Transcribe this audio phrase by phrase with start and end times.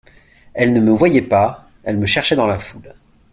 [0.55, 2.95] Elle ne me voyait pas, elle me cherchait dans la foule.